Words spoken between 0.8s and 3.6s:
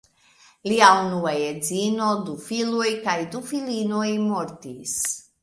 unua edzino, du filoj kaj du